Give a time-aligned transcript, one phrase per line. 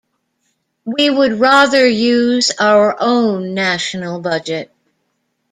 [0.83, 4.71] We would rather use our own national budget.